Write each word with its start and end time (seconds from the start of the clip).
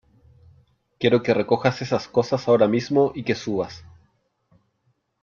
quiero 0.97 1.21
que 1.21 1.31
recojas 1.35 1.83
esas 1.83 2.07
cosas 2.07 2.47
ahora 2.47 2.67
mismo 2.67 3.11
y 3.13 3.23
que 3.23 3.35
subas. 3.35 3.85